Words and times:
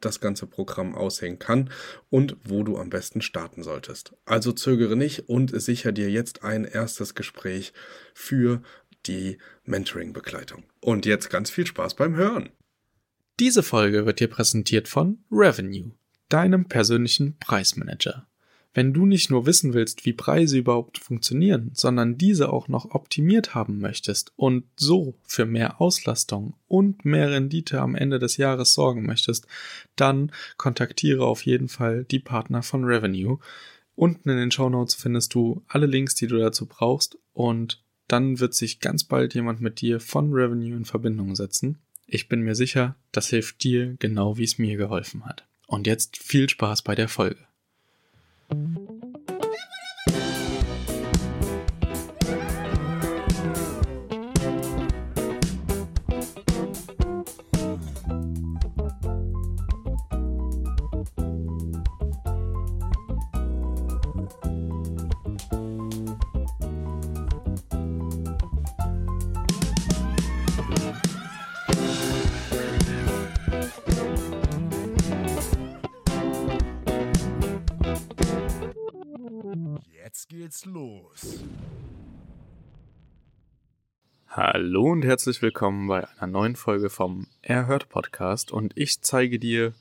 das 0.00 0.20
ganze 0.20 0.46
Programm 0.46 0.94
aussehen 0.94 1.38
kann 1.38 1.70
und 2.10 2.36
wo 2.44 2.62
du 2.62 2.78
am 2.78 2.90
besten 2.90 3.20
starten 3.20 3.62
solltest. 3.62 4.14
Also 4.24 4.52
zögere 4.52 4.96
nicht 4.96 5.28
und 5.28 5.60
sicher 5.60 5.92
dir 5.92 6.10
jetzt 6.10 6.44
ein 6.44 6.64
erstes 6.64 7.14
Gespräch 7.14 7.72
für 8.14 8.62
die 9.06 9.38
Mentoring-Begleitung. 9.64 10.64
Und 10.80 11.06
jetzt 11.06 11.30
ganz 11.30 11.50
viel 11.50 11.66
Spaß 11.66 11.94
beim 11.94 12.16
Hören. 12.16 12.50
Diese 13.40 13.62
Folge 13.62 14.04
wird 14.04 14.20
dir 14.20 14.28
präsentiert 14.28 14.88
von 14.88 15.24
Revenue, 15.30 15.92
deinem 16.28 16.66
persönlichen 16.66 17.38
Preismanager. 17.38 18.27
Wenn 18.78 18.92
du 18.92 19.06
nicht 19.06 19.28
nur 19.28 19.44
wissen 19.44 19.74
willst, 19.74 20.06
wie 20.06 20.12
Preise 20.12 20.56
überhaupt 20.56 20.98
funktionieren, 20.98 21.72
sondern 21.74 22.16
diese 22.16 22.52
auch 22.52 22.68
noch 22.68 22.92
optimiert 22.92 23.52
haben 23.52 23.80
möchtest 23.80 24.32
und 24.36 24.66
so 24.76 25.16
für 25.24 25.46
mehr 25.46 25.80
Auslastung 25.80 26.54
und 26.68 27.04
mehr 27.04 27.28
Rendite 27.32 27.80
am 27.80 27.96
Ende 27.96 28.20
des 28.20 28.36
Jahres 28.36 28.74
sorgen 28.74 29.04
möchtest, 29.04 29.48
dann 29.96 30.30
kontaktiere 30.58 31.26
auf 31.26 31.44
jeden 31.44 31.66
Fall 31.66 32.04
die 32.04 32.20
Partner 32.20 32.62
von 32.62 32.84
Revenue. 32.84 33.40
Unten 33.96 34.30
in 34.30 34.36
den 34.36 34.52
Show 34.52 34.68
Notes 34.68 34.94
findest 34.94 35.34
du 35.34 35.64
alle 35.66 35.86
Links, 35.86 36.14
die 36.14 36.28
du 36.28 36.38
dazu 36.38 36.66
brauchst 36.66 37.18
und 37.32 37.82
dann 38.06 38.38
wird 38.38 38.54
sich 38.54 38.78
ganz 38.78 39.02
bald 39.02 39.34
jemand 39.34 39.60
mit 39.60 39.80
dir 39.80 39.98
von 39.98 40.32
Revenue 40.32 40.76
in 40.76 40.84
Verbindung 40.84 41.34
setzen. 41.34 41.78
Ich 42.06 42.28
bin 42.28 42.42
mir 42.42 42.54
sicher, 42.54 42.94
das 43.10 43.26
hilft 43.26 43.64
dir 43.64 43.96
genau 43.98 44.38
wie 44.38 44.44
es 44.44 44.56
mir 44.56 44.76
geholfen 44.76 45.24
hat. 45.24 45.48
Und 45.66 45.88
jetzt 45.88 46.16
viel 46.16 46.48
Spaß 46.48 46.82
bei 46.82 46.94
der 46.94 47.08
Folge. 47.08 47.48
Geht's 80.58 80.64
los. 80.64 81.44
Hallo 84.28 84.92
und 84.92 85.04
herzlich 85.04 85.42
willkommen 85.42 85.88
bei 85.88 86.06
einer 86.08 86.26
neuen 86.26 86.56
Folge 86.56 86.90
vom 86.90 87.26
Erhört 87.42 87.88
Podcast 87.88 88.52
und 88.52 88.72
ich 88.76 89.00
zeige 89.00 89.38
dir 89.38 89.72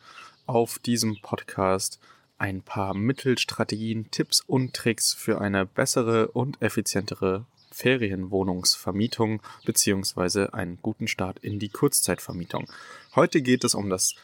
auf 0.46 0.80
diesem 0.80 1.20
Podcast 1.22 2.00
ein 2.38 2.62
paar 2.62 2.94
Mittelstrategien, 2.94 4.10
Tipps 4.12 4.42
und 4.42 4.74
Tricks 4.74 5.14
für 5.14 5.42
eine 5.42 5.66
bessere 5.66 6.30
und 6.30 6.62
effizientere 6.62 7.46
Ferienwohnungsvermietung 7.72 9.42
beziehungsweise 9.66 10.54
einen 10.54 10.78
guten 10.82 11.08
Start 11.08 11.40
in 11.40 11.60
die 11.60 11.70
Kurzzeitvermietung. 11.70 12.68
Heute 13.16 13.42
geht 13.42 13.64
es 13.64 13.76
um 13.76 13.90
das 13.90 14.16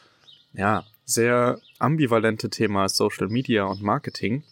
ja, 0.52 0.84
sehr 1.04 1.60
ambivalente 1.78 2.48
Thema 2.48 2.88
Social 2.88 3.28
Media 3.28 3.64
und 3.64 3.82
Marketing 3.82 4.44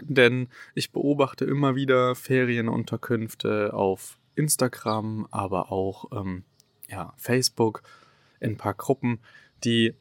denn 0.00 0.48
ich 0.74 0.92
beobachte 0.92 1.44
immer 1.44 1.74
wieder 1.74 2.14
Ferienunterkünfte 2.14 3.74
auf 3.74 4.18
Instagram, 4.34 5.26
aber 5.30 5.72
auch 5.72 6.10
ähm, 6.12 6.44
ja, 6.88 7.14
Facebook 7.16 7.82
in 8.40 8.52
ein 8.52 8.56
paar 8.56 8.74
Gruppen, 8.74 9.18
die 9.64 9.94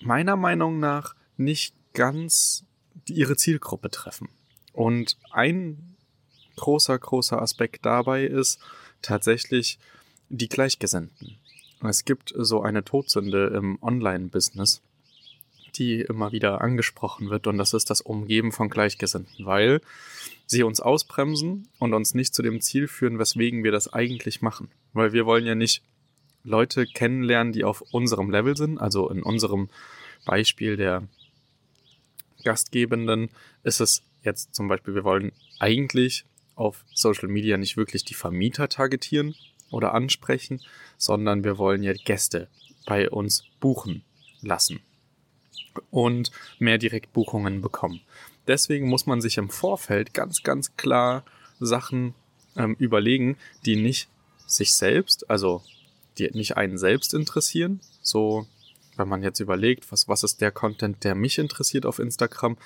meiner 0.00 0.36
Meinung 0.36 0.78
nach 0.78 1.14
nicht 1.36 1.74
ganz 1.94 2.64
ihre 3.08 3.36
Zielgruppe 3.36 3.90
treffen. 3.90 4.28
Und 4.72 5.16
ein 5.30 5.96
großer, 6.56 6.98
großer 6.98 7.40
Aspekt 7.40 7.86
dabei 7.86 8.24
ist 8.24 8.60
tatsächlich 9.02 9.78
die 10.28 10.48
Gleichgesinnten. 10.48 11.38
Es 11.82 12.04
gibt 12.04 12.34
so 12.36 12.62
eine 12.62 12.84
Todsünde 12.84 13.46
im 13.48 13.78
Online-Business, 13.82 14.82
die 15.78 16.00
immer 16.00 16.32
wieder 16.32 16.60
angesprochen 16.60 17.30
wird, 17.30 17.46
und 17.46 17.58
das 17.58 17.74
ist 17.74 17.90
das 17.90 18.00
Umgeben 18.00 18.52
von 18.52 18.68
Gleichgesinnten, 18.68 19.46
weil 19.46 19.80
sie 20.46 20.62
uns 20.62 20.80
ausbremsen 20.80 21.68
und 21.78 21.94
uns 21.94 22.14
nicht 22.14 22.34
zu 22.34 22.42
dem 22.42 22.60
Ziel 22.60 22.88
führen, 22.88 23.18
weswegen 23.18 23.64
wir 23.64 23.72
das 23.72 23.92
eigentlich 23.92 24.42
machen. 24.42 24.70
Weil 24.92 25.12
wir 25.12 25.26
wollen 25.26 25.46
ja 25.46 25.54
nicht 25.54 25.82
Leute 26.44 26.86
kennenlernen, 26.86 27.52
die 27.52 27.64
auf 27.64 27.82
unserem 27.92 28.30
Level 28.30 28.56
sind, 28.56 28.78
also 28.78 29.10
in 29.10 29.22
unserem 29.22 29.68
Beispiel 30.24 30.76
der 30.76 31.06
Gastgebenden 32.44 33.30
ist 33.64 33.80
es 33.80 34.02
jetzt 34.22 34.54
zum 34.54 34.68
Beispiel, 34.68 34.94
wir 34.94 35.04
wollen 35.04 35.32
eigentlich 35.58 36.24
auf 36.54 36.84
Social 36.94 37.28
Media 37.28 37.56
nicht 37.56 37.76
wirklich 37.76 38.04
die 38.04 38.14
Vermieter 38.14 38.68
targetieren 38.68 39.34
oder 39.70 39.94
ansprechen, 39.94 40.60
sondern 40.96 41.44
wir 41.44 41.58
wollen 41.58 41.82
ja 41.82 41.92
Gäste 41.92 42.48
bei 42.86 43.10
uns 43.10 43.44
buchen 43.58 44.04
lassen 44.40 44.80
und 45.90 46.30
mehr 46.58 46.78
Direktbuchungen 46.78 47.60
bekommen. 47.60 48.00
Deswegen 48.46 48.88
muss 48.88 49.06
man 49.06 49.20
sich 49.20 49.38
im 49.38 49.50
Vorfeld 49.50 50.14
ganz, 50.14 50.42
ganz 50.42 50.76
klar 50.76 51.24
Sachen 51.58 52.14
ähm, 52.56 52.76
überlegen, 52.78 53.36
die 53.64 53.76
nicht 53.76 54.08
sich 54.46 54.74
selbst, 54.74 55.28
also 55.28 55.62
die 56.18 56.30
nicht 56.32 56.56
einen 56.56 56.78
selbst 56.78 57.14
interessieren. 57.14 57.80
So, 58.02 58.46
wenn 58.96 59.08
man 59.08 59.22
jetzt 59.22 59.40
überlegt, 59.40 59.90
was, 59.92 60.08
was 60.08 60.22
ist 60.22 60.40
der 60.40 60.50
Content, 60.50 61.04
der 61.04 61.14
mich 61.14 61.38
interessiert 61.38 61.86
auf 61.86 61.98
Instagram, 61.98 62.56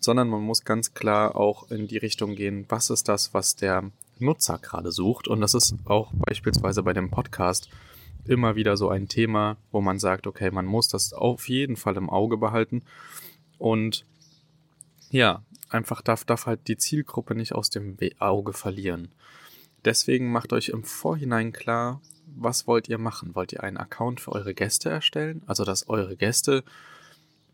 sondern 0.00 0.28
man 0.28 0.42
muss 0.42 0.64
ganz 0.64 0.94
klar 0.94 1.36
auch 1.36 1.70
in 1.70 1.88
die 1.88 1.98
Richtung 1.98 2.36
gehen, 2.36 2.66
was 2.68 2.90
ist 2.90 3.08
das, 3.08 3.34
was 3.34 3.56
der 3.56 3.90
Nutzer 4.18 4.58
gerade 4.58 4.92
sucht. 4.92 5.28
Und 5.28 5.40
das 5.40 5.54
ist 5.54 5.74
auch 5.84 6.12
beispielsweise 6.14 6.82
bei 6.82 6.92
dem 6.92 7.10
Podcast 7.10 7.68
immer 8.26 8.56
wieder 8.56 8.76
so 8.76 8.88
ein 8.88 9.08
Thema, 9.08 9.56
wo 9.70 9.80
man 9.80 9.98
sagt, 9.98 10.26
okay, 10.26 10.50
man 10.50 10.66
muss 10.66 10.88
das 10.88 11.12
auf 11.12 11.48
jeden 11.48 11.76
Fall 11.76 11.96
im 11.96 12.10
Auge 12.10 12.36
behalten. 12.36 12.82
Und 13.58 14.06
ja, 15.10 15.42
einfach 15.68 16.02
darf, 16.02 16.24
darf 16.24 16.46
halt 16.46 16.68
die 16.68 16.76
Zielgruppe 16.76 17.34
nicht 17.34 17.54
aus 17.54 17.70
dem 17.70 17.96
Auge 18.18 18.52
verlieren. 18.52 19.08
Deswegen 19.84 20.30
macht 20.30 20.52
euch 20.52 20.68
im 20.68 20.84
Vorhinein 20.84 21.52
klar, 21.52 22.00
was 22.34 22.66
wollt 22.66 22.88
ihr 22.88 22.98
machen? 22.98 23.34
Wollt 23.34 23.52
ihr 23.52 23.62
einen 23.62 23.76
Account 23.76 24.20
für 24.20 24.32
eure 24.32 24.54
Gäste 24.54 24.88
erstellen? 24.88 25.42
Also, 25.46 25.64
dass 25.64 25.88
eure 25.88 26.16
Gäste 26.16 26.64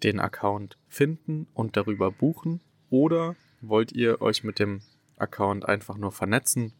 den 0.02 0.20
Account 0.20 0.76
finden 0.88 1.48
und 1.54 1.76
darüber 1.76 2.10
buchen? 2.10 2.60
Oder 2.90 3.34
wollt 3.60 3.92
ihr 3.92 4.20
euch 4.20 4.44
mit 4.44 4.58
dem 4.58 4.82
Account 5.16 5.68
einfach 5.68 5.96
nur 5.96 6.12
vernetzen 6.12 6.72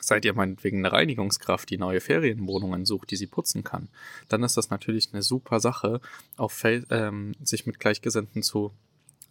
Seid 0.00 0.24
ihr 0.24 0.34
meinetwegen 0.34 0.78
eine 0.78 0.92
Reinigungskraft, 0.92 1.68
die 1.70 1.78
neue 1.78 2.00
Ferienwohnungen 2.00 2.86
sucht, 2.86 3.10
die 3.10 3.16
sie 3.16 3.26
putzen 3.26 3.64
kann, 3.64 3.88
dann 4.28 4.42
ist 4.42 4.56
das 4.56 4.70
natürlich 4.70 5.10
eine 5.12 5.22
super 5.22 5.60
Sache, 5.60 6.00
auf 6.36 6.64
ähm, 6.64 7.32
sich 7.42 7.66
mit 7.66 7.78
Gleichgesinnten 7.78 8.42
zu 8.42 8.72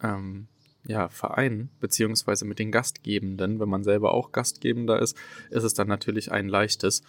ähm, 0.02 0.46
ja, 0.86 1.08
vereinen, 1.08 1.70
beziehungsweise 1.80 2.44
mit 2.44 2.58
den 2.58 2.72
Gastgebenden. 2.72 3.60
Wenn 3.60 3.68
man 3.68 3.84
selber 3.84 4.14
auch 4.14 4.32
Gastgebender 4.32 5.00
ist, 5.00 5.16
ist 5.50 5.64
es 5.64 5.74
dann 5.74 5.88
natürlich 5.88 6.32
ein 6.32 6.48
leichtes. 6.48 7.02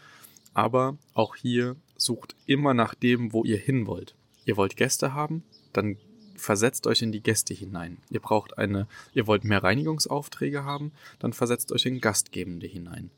Aber 0.54 0.98
auch 1.14 1.36
hier 1.36 1.76
sucht 1.96 2.36
immer 2.46 2.74
nach 2.74 2.94
dem, 2.94 3.32
wo 3.32 3.44
ihr 3.44 3.58
hin 3.58 3.88
wollt. 3.88 4.16
Ihr 4.46 4.58
wollt 4.58 4.76
Gäste 4.76 5.14
haben, 5.14 5.44
dann 5.72 5.98
versetzt 6.36 6.88
euch 6.88 7.02
in 7.02 7.12
die 7.12 7.22
Gäste 7.22 7.54
hinein. 7.54 8.00
Ihr 8.10 8.20
braucht 8.20 8.58
eine, 8.58 8.88
ihr 9.14 9.28
wollt 9.28 9.44
mehr 9.44 9.64
Reinigungsaufträge 9.64 10.64
haben, 10.64 10.92
dann 11.20 11.34
versetzt 11.34 11.72
euch 11.72 11.86
in 11.86 12.02
Gastgebende 12.02 12.68
hinein. 12.68 13.12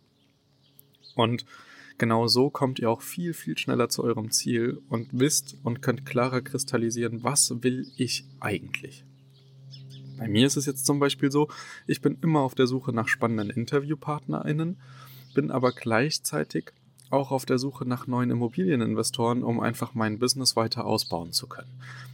Und 1.16 1.46
genau 1.98 2.28
so 2.28 2.50
kommt 2.50 2.80
ihr 2.80 2.90
auch 2.90 3.02
viel, 3.02 3.34
viel 3.34 3.58
schneller 3.58 3.90
zu 3.90 4.04
eurem 4.04 4.32
Ziel 4.32 4.82
und 4.90 5.10
wisst 5.12 5.58
und 5.64 5.82
könnt 5.82 6.06
klarer 6.06 6.42
kristallisieren, 6.42 7.24
was 7.24 7.64
will 7.64 7.88
ich 7.98 8.26
eigentlich. 8.40 9.06
Bei 10.18 10.28
mir 10.28 10.46
ist 10.46 10.58
es 10.58 10.66
jetzt 10.66 10.86
zum 10.86 11.00
Beispiel 11.00 11.32
so, 11.32 11.50
ich 11.88 12.02
bin 12.02 12.18
immer 12.22 12.42
auf 12.42 12.56
der 12.56 12.68
Suche 12.68 12.94
nach 12.94 13.08
spannenden 13.08 13.50
InterviewpartnerInnen, 13.50 14.78
bin 15.34 15.52
aber 15.52 15.72
gleichzeitig 15.72 16.72
auch 17.10 17.32
auf 17.32 17.46
der 17.46 17.60
Suche 17.60 17.86
nach 17.86 18.08
neuen 18.08 18.32
Immobilieninvestoren, 18.32 19.44
um 19.44 19.60
einfach 19.60 19.94
mein 19.94 20.20
Business 20.20 20.56
weiter 20.56 20.86
ausbauen 20.86 21.32
zu 21.32 21.48
können. 21.48 21.72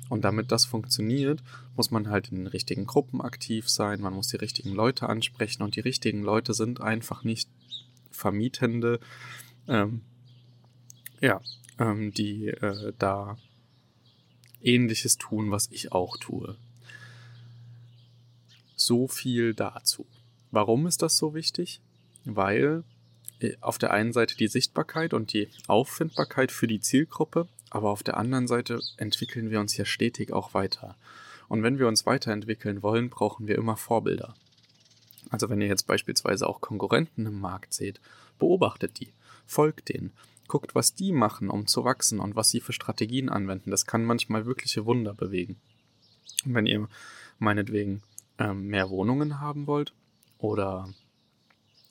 Und 0.09 0.25
damit 0.25 0.51
das 0.51 0.65
funktioniert, 0.65 1.41
muss 1.75 1.91
man 1.91 2.09
halt 2.09 2.29
in 2.29 2.37
den 2.37 2.47
richtigen 2.47 2.85
Gruppen 2.85 3.21
aktiv 3.21 3.69
sein, 3.69 4.01
man 4.01 4.13
muss 4.13 4.27
die 4.27 4.37
richtigen 4.37 4.73
Leute 4.73 5.07
ansprechen 5.07 5.63
und 5.63 5.75
die 5.75 5.81
richtigen 5.81 6.21
Leute 6.21 6.53
sind 6.53 6.81
einfach 6.81 7.23
nicht 7.23 7.49
Vermietende, 8.19 8.99
ähm, 9.67 10.01
ja, 11.21 11.41
ähm, 11.79 12.13
die 12.13 12.47
äh, 12.47 12.93
da 12.99 13.37
ähnliches 14.61 15.17
tun, 15.17 15.51
was 15.51 15.69
ich 15.71 15.91
auch 15.91 16.17
tue. 16.17 16.57
So 18.75 19.07
viel 19.07 19.53
dazu. 19.53 20.05
Warum 20.51 20.87
ist 20.87 21.01
das 21.01 21.17
so 21.17 21.33
wichtig? 21.33 21.81
Weil 22.25 22.83
äh, 23.39 23.55
auf 23.61 23.77
der 23.77 23.91
einen 23.91 24.13
Seite 24.13 24.35
die 24.35 24.47
Sichtbarkeit 24.47 25.13
und 25.13 25.33
die 25.33 25.49
Auffindbarkeit 25.67 26.51
für 26.51 26.67
die 26.67 26.81
Zielgruppe, 26.81 27.47
aber 27.69 27.89
auf 27.89 28.03
der 28.03 28.17
anderen 28.17 28.47
Seite 28.47 28.79
entwickeln 28.97 29.49
wir 29.49 29.59
uns 29.59 29.77
ja 29.77 29.85
stetig 29.85 30.33
auch 30.33 30.53
weiter. 30.53 30.95
Und 31.47 31.63
wenn 31.63 31.79
wir 31.79 31.87
uns 31.87 32.05
weiterentwickeln 32.05 32.83
wollen, 32.83 33.09
brauchen 33.09 33.47
wir 33.47 33.55
immer 33.55 33.77
Vorbilder. 33.77 34.35
Also 35.29 35.49
wenn 35.49 35.61
ihr 35.61 35.67
jetzt 35.67 35.87
beispielsweise 35.87 36.47
auch 36.47 36.61
Konkurrenten 36.61 37.25
im 37.25 37.39
Markt 37.39 37.73
seht, 37.73 37.99
beobachtet 38.37 38.99
die, 38.99 39.13
folgt 39.45 39.89
denen, 39.89 40.11
guckt, 40.47 40.75
was 40.75 40.95
die 40.95 41.11
machen, 41.11 41.49
um 41.49 41.67
zu 41.67 41.83
wachsen 41.83 42.19
und 42.19 42.35
was 42.35 42.49
sie 42.49 42.59
für 42.59 42.73
Strategien 42.73 43.29
anwenden. 43.29 43.71
Das 43.71 43.85
kann 43.85 44.03
manchmal 44.03 44.45
wirkliche 44.45 44.85
Wunder 44.85 45.13
bewegen. 45.13 45.57
Und 46.45 46.55
wenn 46.55 46.65
ihr 46.65 46.87
meinetwegen 47.37 48.01
ähm, 48.37 48.67
mehr 48.67 48.89
Wohnungen 48.89 49.39
haben 49.39 49.67
wollt 49.67 49.93
oder 50.37 50.89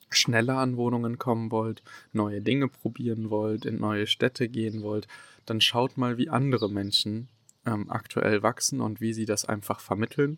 schneller 0.09 0.57
an 0.57 0.77
Wohnungen 0.77 1.17
kommen 1.19 1.51
wollt, 1.51 1.83
neue 2.13 2.41
Dinge 2.41 2.67
probieren 2.67 3.29
wollt, 3.29 3.65
in 3.65 3.79
neue 3.79 4.07
Städte 4.07 4.49
gehen 4.49 4.81
wollt, 4.81 5.07
dann 5.45 5.61
schaut 5.61 5.97
mal, 5.97 6.17
wie 6.17 6.29
andere 6.29 6.69
Menschen 6.69 7.29
ähm, 7.65 7.89
aktuell 7.89 8.43
wachsen 8.43 8.81
und 8.81 9.01
wie 9.01 9.13
sie 9.13 9.25
das 9.25 9.45
einfach 9.45 9.79
vermitteln. 9.79 10.37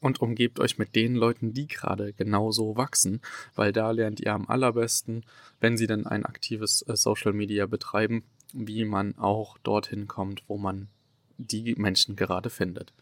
Und 0.00 0.20
umgebt 0.20 0.60
euch 0.60 0.78
mit 0.78 0.96
den 0.96 1.14
Leuten, 1.14 1.52
die 1.52 1.66
gerade 1.66 2.14
genauso 2.14 2.76
wachsen, 2.76 3.20
weil 3.54 3.72
da 3.72 3.90
lernt 3.90 4.20
ihr 4.20 4.32
am 4.32 4.48
allerbesten, 4.48 5.24
wenn 5.60 5.76
sie 5.76 5.86
dann 5.86 6.06
ein 6.06 6.24
aktives 6.24 6.82
äh, 6.88 6.96
Social 6.96 7.34
Media 7.34 7.66
betreiben, 7.66 8.24
wie 8.52 8.84
man 8.84 9.18
auch 9.18 9.58
dorthin 9.58 10.08
kommt, 10.08 10.42
wo 10.48 10.56
man 10.56 10.88
die 11.36 11.74
Menschen 11.76 12.16
gerade 12.16 12.50
findet. 12.50 12.92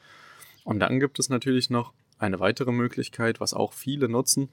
Und 0.65 0.81
dann 0.81 1.01
gibt 1.01 1.19
es 1.19 1.29
natürlich 1.29 1.71
noch 1.71 1.93
eine 2.19 2.41
weitere 2.41 2.73
Möglichkeit, 2.73 3.41
was 3.41 3.55
auch 3.55 3.73
viele 3.73 4.09
nutzen, 4.09 4.49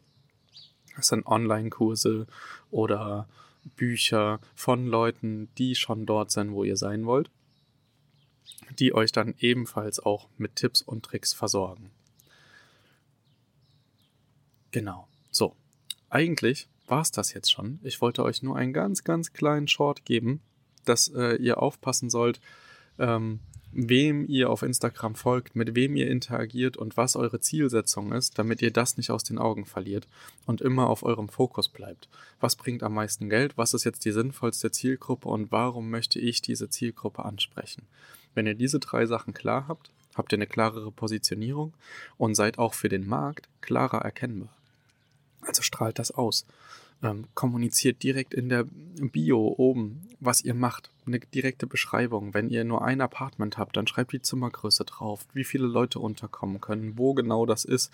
das 0.96 1.08
sind 1.08 1.26
Online-Kurse 1.26 2.26
oder 2.72 3.28
Bücher 3.76 4.40
von 4.56 4.86
Leuten, 4.86 5.50
die 5.58 5.76
schon 5.76 6.06
dort 6.06 6.32
sind, 6.32 6.52
wo 6.52 6.64
ihr 6.64 6.78
sein 6.78 7.06
wollt, 7.06 7.30
die 8.80 8.94
euch 8.94 9.12
dann 9.12 9.36
ebenfalls 9.40 10.00
auch 10.00 10.30
mit 10.38 10.56
Tipps 10.56 10.82
und 10.82 11.04
Tricks 11.04 11.34
versorgen. 11.34 11.92
Genau. 14.75 15.07
So. 15.31 15.56
Eigentlich 16.10 16.68
war 16.86 17.01
es 17.01 17.10
das 17.10 17.31
jetzt 17.31 17.50
schon. 17.50 17.80
Ich 17.81 18.01
wollte 18.01 18.25
euch 18.25 18.44
nur 18.44 18.57
einen 18.57 18.74
ganz, 18.74 19.06
ganz 19.06 19.31
kleinen 19.31 19.69
Short 19.69 20.04
geben, 20.04 20.42
dass 20.83 21.07
äh, 21.07 21.38
ihr 21.38 21.63
aufpassen 21.63 22.10
sollt, 22.10 22.42
ähm, 23.00 23.39
wem 23.72 24.27
ihr 24.27 24.50
auf 24.50 24.63
Instagram 24.63 25.16
folgt, 25.16 25.56
mit 25.56 25.75
wem 25.75 25.95
ihr 25.95 26.10
interagiert 26.10 26.75
und 26.75 26.98
was 26.98 27.16
eure 27.16 27.39
Zielsetzung 27.39 28.12
ist, 28.12 28.38
damit 28.38 28.62
ihr 28.62 28.69
das 28.69 28.98
nicht 28.98 29.12
aus 29.12 29.24
den 29.24 29.38
Augen 29.38 29.66
verliert 29.66 30.10
und 30.45 30.60
immer 30.60 30.89
auf 30.89 31.04
eurem 31.04 31.30
Fokus 31.30 31.69
bleibt. 31.69 32.10
Was 32.42 32.57
bringt 32.57 32.83
am 32.83 32.95
meisten 32.95 33.30
Geld? 33.30 33.57
Was 33.57 33.74
ist 33.74 33.86
jetzt 33.86 34.04
die 34.04 34.12
sinnvollste 34.12 34.72
Zielgruppe 34.72 35.30
und 35.30 35.54
warum 35.54 35.89
möchte 35.89 36.19
ich 36.19 36.42
diese 36.42 36.69
Zielgruppe 36.69 37.24
ansprechen? 37.24 37.83
Wenn 38.33 38.45
ihr 38.45 38.56
diese 38.56 38.80
drei 38.80 39.06
Sachen 39.06 39.33
klar 39.33 39.69
habt, 39.69 39.94
habt 40.16 40.33
ihr 40.33 40.38
eine 40.38 40.48
klarere 40.48 40.92
Positionierung 40.92 41.74
und 42.18 42.36
seid 42.36 42.60
auch 42.60 42.74
für 42.74 42.89
den 42.89 43.07
Markt 43.07 43.48
klarer 43.62 44.01
erkennbar. 44.01 44.50
Also 45.46 45.62
strahlt 45.62 46.00
das 46.00 46.12
aus. 46.12 46.46
Ähm, 47.04 47.26
kommuniziert 47.34 48.04
direkt 48.04 48.34
in 48.34 48.50
der 48.50 48.64
Bio 48.64 49.54
oben, 49.58 50.08
was 50.20 50.42
ihr 50.42 50.54
macht. 50.54 50.90
Eine 51.06 51.20
direkte 51.20 51.68
Beschreibung. 51.68 52.34
Wenn 52.34 52.50
ihr 52.50 52.64
nur 52.64 52.84
ein 52.84 53.02
Apartment 53.02 53.58
habt, 53.58 53.76
dann 53.76 53.86
schreibt 53.88 54.14
die 54.14 54.22
Zimmergröße 54.22 54.86
drauf, 54.86 55.26
wie 55.34 55.44
viele 55.44 55.68
Leute 55.68 56.00
unterkommen 56.00 56.62
können, 56.62 56.98
wo 56.98 57.14
genau 57.14 57.46
das 57.46 57.66
ist. 57.66 57.92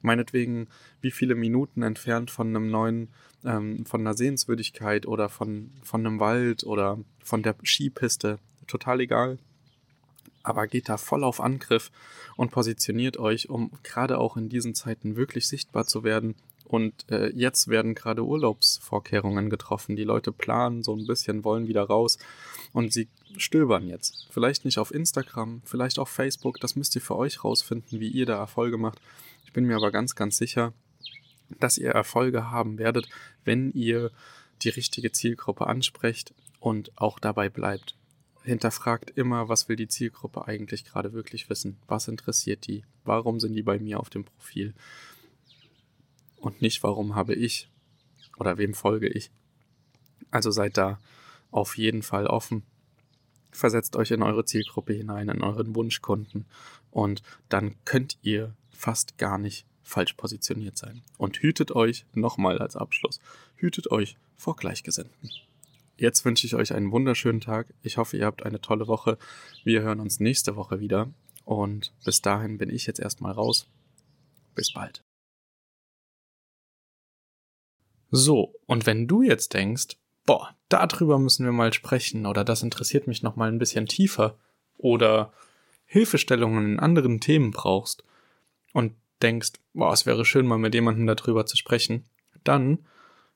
Meinetwegen, 0.00 0.66
wie 1.00 1.12
viele 1.12 1.34
Minuten 1.34 1.82
entfernt 1.82 2.30
von 2.30 2.48
einem 2.48 2.70
neuen, 2.70 3.08
ähm, 3.44 3.84
von 3.86 4.00
einer 4.00 4.14
Sehenswürdigkeit 4.14 5.06
oder 5.06 5.28
von, 5.28 5.70
von 5.82 6.04
einem 6.04 6.18
Wald 6.18 6.64
oder 6.64 6.98
von 7.22 7.42
der 7.42 7.54
Skipiste. 7.62 8.38
Total 8.66 9.00
egal 9.00 9.38
aber 10.42 10.66
geht 10.66 10.88
da 10.88 10.96
voll 10.96 11.24
auf 11.24 11.40
Angriff 11.40 11.90
und 12.36 12.50
positioniert 12.50 13.16
euch, 13.16 13.48
um 13.48 13.70
gerade 13.82 14.18
auch 14.18 14.36
in 14.36 14.48
diesen 14.48 14.74
Zeiten 14.74 15.16
wirklich 15.16 15.46
sichtbar 15.46 15.86
zu 15.86 16.04
werden 16.04 16.34
und 16.72 17.04
äh, 17.10 17.28
jetzt 17.34 17.68
werden 17.68 17.94
gerade 17.94 18.24
Urlaubsvorkehrungen 18.24 19.50
getroffen. 19.50 19.94
Die 19.94 20.04
Leute 20.04 20.32
planen 20.32 20.82
so 20.82 20.96
ein 20.96 21.06
bisschen, 21.06 21.44
wollen 21.44 21.68
wieder 21.68 21.82
raus 21.82 22.16
und 22.72 22.94
sie 22.94 23.08
stöbern 23.36 23.86
jetzt. 23.86 24.26
Vielleicht 24.30 24.64
nicht 24.64 24.78
auf 24.78 24.90
Instagram, 24.90 25.60
vielleicht 25.66 25.98
auf 25.98 26.08
Facebook. 26.08 26.60
Das 26.60 26.74
müsst 26.74 26.94
ihr 26.94 27.02
für 27.02 27.16
euch 27.16 27.44
rausfinden, 27.44 28.00
wie 28.00 28.08
ihr 28.08 28.24
da 28.24 28.38
Erfolge 28.38 28.78
macht. 28.78 29.02
Ich 29.44 29.52
bin 29.52 29.66
mir 29.66 29.76
aber 29.76 29.90
ganz, 29.90 30.14
ganz 30.14 30.38
sicher, 30.38 30.72
dass 31.60 31.76
ihr 31.76 31.90
Erfolge 31.90 32.50
haben 32.50 32.78
werdet, 32.78 33.06
wenn 33.44 33.70
ihr 33.72 34.10
die 34.62 34.70
richtige 34.70 35.12
Zielgruppe 35.12 35.66
ansprecht 35.66 36.32
und 36.58 36.90
auch 36.96 37.18
dabei 37.18 37.50
bleibt. 37.50 37.96
Hinterfragt 38.44 39.10
immer, 39.14 39.50
was 39.50 39.68
will 39.68 39.76
die 39.76 39.88
Zielgruppe 39.88 40.48
eigentlich 40.48 40.86
gerade 40.86 41.12
wirklich 41.12 41.50
wissen? 41.50 41.76
Was 41.86 42.08
interessiert 42.08 42.66
die? 42.66 42.82
Warum 43.04 43.40
sind 43.40 43.52
die 43.52 43.62
bei 43.62 43.78
mir 43.78 44.00
auf 44.00 44.08
dem 44.08 44.24
Profil? 44.24 44.72
Und 46.42 46.60
nicht, 46.60 46.82
warum 46.82 47.14
habe 47.14 47.34
ich 47.34 47.70
oder 48.36 48.58
wem 48.58 48.74
folge 48.74 49.08
ich. 49.08 49.30
Also 50.30 50.50
seid 50.50 50.76
da 50.76 50.98
auf 51.50 51.78
jeden 51.78 52.02
Fall 52.02 52.26
offen. 52.26 52.64
Versetzt 53.52 53.96
euch 53.96 54.10
in 54.10 54.22
eure 54.22 54.44
Zielgruppe 54.44 54.92
hinein, 54.92 55.28
in 55.28 55.42
euren 55.42 55.74
Wunschkunden 55.74 56.46
und 56.90 57.22
dann 57.48 57.76
könnt 57.84 58.18
ihr 58.22 58.54
fast 58.70 59.18
gar 59.18 59.38
nicht 59.38 59.66
falsch 59.82 60.14
positioniert 60.14 60.76
sein. 60.76 61.02
Und 61.18 61.38
hütet 61.38 61.72
euch, 61.72 62.06
nochmal 62.14 62.58
als 62.58 62.76
Abschluss, 62.76 63.20
hütet 63.56 63.90
euch 63.90 64.16
vor 64.36 64.56
Gleichgesinnten. 64.56 65.30
Jetzt 65.96 66.24
wünsche 66.24 66.46
ich 66.46 66.54
euch 66.54 66.74
einen 66.74 66.90
wunderschönen 66.90 67.40
Tag. 67.40 67.72
Ich 67.82 67.98
hoffe, 67.98 68.16
ihr 68.16 68.26
habt 68.26 68.44
eine 68.44 68.60
tolle 68.60 68.88
Woche. 68.88 69.18
Wir 69.62 69.82
hören 69.82 70.00
uns 70.00 70.18
nächste 70.18 70.56
Woche 70.56 70.80
wieder. 70.80 71.10
Und 71.44 71.92
bis 72.04 72.22
dahin 72.22 72.58
bin 72.58 72.70
ich 72.70 72.86
jetzt 72.86 73.00
erstmal 73.00 73.32
raus. 73.32 73.68
Bis 74.54 74.72
bald. 74.72 75.04
So, 78.14 78.54
und 78.66 78.84
wenn 78.84 79.08
du 79.08 79.22
jetzt 79.22 79.54
denkst, 79.54 79.96
boah, 80.26 80.54
darüber 80.68 81.18
müssen 81.18 81.46
wir 81.46 81.52
mal 81.52 81.72
sprechen 81.72 82.26
oder 82.26 82.44
das 82.44 82.62
interessiert 82.62 83.06
mich 83.06 83.22
noch 83.22 83.36
mal 83.36 83.48
ein 83.48 83.58
bisschen 83.58 83.86
tiefer 83.86 84.36
oder 84.76 85.32
Hilfestellungen 85.86 86.74
in 86.74 86.78
anderen 86.78 87.20
Themen 87.20 87.52
brauchst 87.52 88.04
und 88.74 88.92
denkst, 89.22 89.52
boah, 89.72 89.94
es 89.94 90.04
wäre 90.04 90.26
schön 90.26 90.46
mal 90.46 90.58
mit 90.58 90.74
jemandem 90.74 91.06
darüber 91.06 91.46
zu 91.46 91.56
sprechen, 91.56 92.04
dann 92.44 92.80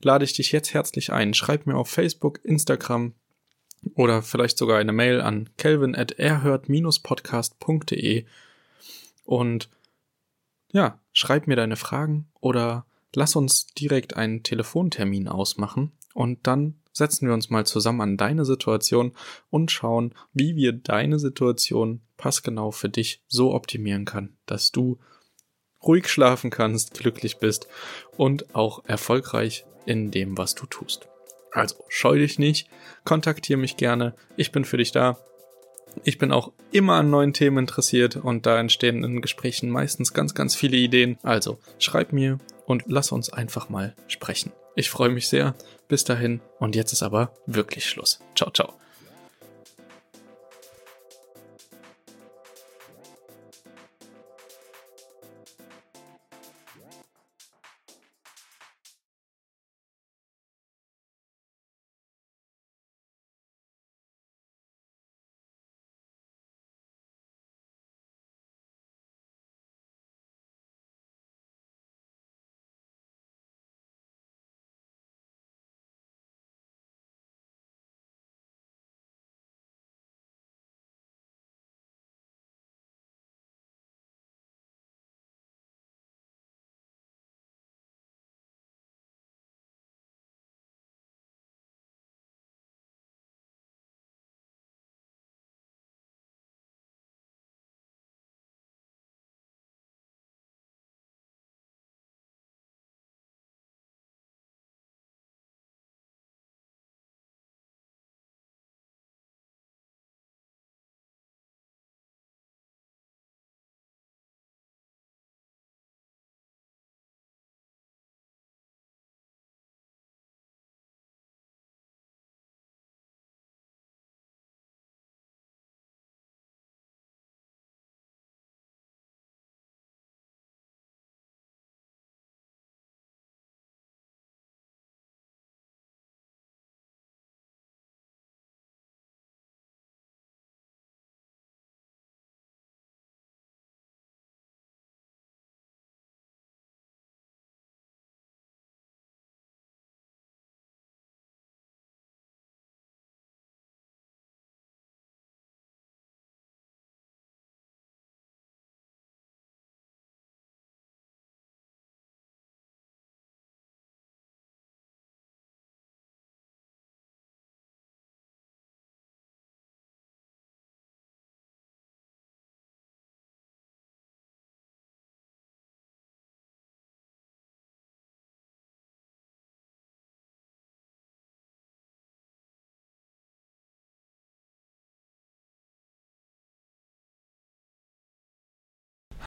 lade 0.02 0.26
ich 0.26 0.34
dich 0.34 0.52
jetzt 0.52 0.74
herzlich 0.74 1.10
ein. 1.10 1.32
Schreib 1.32 1.66
mir 1.66 1.76
auf 1.76 1.88
Facebook, 1.88 2.44
Instagram 2.44 3.14
oder 3.94 4.20
vielleicht 4.20 4.58
sogar 4.58 4.78
eine 4.78 4.92
Mail 4.92 5.22
an 5.22 5.48
kelvin 5.56 5.96
at 5.96 6.12
erhört-podcast.de 6.12 8.26
und 9.24 9.70
ja, 10.70 11.00
schreib 11.14 11.46
mir 11.46 11.56
deine 11.56 11.76
Fragen 11.76 12.28
oder 12.40 12.84
lass 13.14 13.36
uns 13.36 13.66
direkt 13.66 14.16
einen 14.16 14.42
Telefontermin 14.42 15.28
ausmachen 15.28 15.92
und 16.14 16.46
dann 16.46 16.80
setzen 16.92 17.26
wir 17.26 17.34
uns 17.34 17.50
mal 17.50 17.66
zusammen 17.66 18.00
an 18.00 18.16
deine 18.16 18.44
Situation 18.44 19.12
und 19.50 19.70
schauen, 19.70 20.14
wie 20.32 20.56
wir 20.56 20.72
deine 20.72 21.18
Situation 21.18 22.00
passgenau 22.16 22.70
für 22.70 22.88
dich 22.88 23.22
so 23.28 23.54
optimieren 23.54 24.06
kann, 24.06 24.38
dass 24.46 24.72
du 24.72 24.98
ruhig 25.82 26.08
schlafen 26.08 26.50
kannst, 26.50 26.94
glücklich 26.94 27.38
bist 27.38 27.68
und 28.16 28.54
auch 28.54 28.84
erfolgreich 28.86 29.66
in 29.84 30.10
dem, 30.10 30.38
was 30.38 30.54
du 30.54 30.66
tust. 30.66 31.08
Also 31.52 31.76
scheu 31.88 32.18
dich 32.18 32.38
nicht, 32.38 32.68
kontaktiere 33.04 33.58
mich 33.58 33.76
gerne, 33.76 34.14
ich 34.36 34.52
bin 34.52 34.64
für 34.64 34.76
dich 34.78 34.92
da. 34.92 35.18
Ich 36.04 36.18
bin 36.18 36.30
auch 36.30 36.52
immer 36.72 36.96
an 36.96 37.08
neuen 37.08 37.32
Themen 37.32 37.56
interessiert 37.56 38.16
und 38.16 38.44
da 38.44 38.58
entstehen 38.60 39.02
in 39.02 39.22
Gesprächen 39.22 39.70
meistens 39.70 40.12
ganz, 40.12 40.34
ganz 40.34 40.54
viele 40.54 40.76
Ideen. 40.76 41.16
Also 41.22 41.58
schreib 41.78 42.12
mir 42.12 42.38
und 42.66 42.84
lass 42.86 43.12
uns 43.12 43.32
einfach 43.32 43.68
mal 43.68 43.94
sprechen. 44.08 44.52
Ich 44.74 44.90
freue 44.90 45.08
mich 45.08 45.28
sehr. 45.28 45.54
Bis 45.88 46.04
dahin 46.04 46.40
und 46.58 46.74
jetzt 46.74 46.92
ist 46.92 47.02
aber 47.02 47.32
wirklich 47.46 47.86
Schluss. 47.86 48.20
Ciao, 48.34 48.50
ciao. 48.50 48.74